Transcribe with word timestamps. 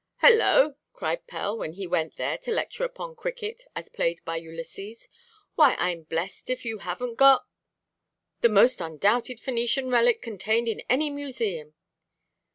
"Hollo!" 0.17 0.77
cried 0.93 1.27
Pell, 1.27 1.55
when 1.55 1.73
he 1.73 1.85
went 1.85 2.15
there 2.15 2.35
to 2.39 2.51
lecture 2.51 2.83
upon 2.83 3.15
cricket 3.15 3.65
as 3.75 3.87
played 3.87 4.19
by 4.25 4.37
Ulysses, 4.37 5.07
"why, 5.53 5.75
Iʼm 5.75 6.09
blessed 6.09 6.49
if 6.49 6.65
you 6.65 6.79
havenʼt 6.79 7.17
got——" 7.17 7.45
"The 8.41 8.49
most 8.49 8.81
undoubted 8.81 9.37
Phœnician 9.39 9.91
relic 9.93 10.19
contained 10.23 10.67
in 10.67 10.79
any 10.89 11.11
museum!" 11.11 11.75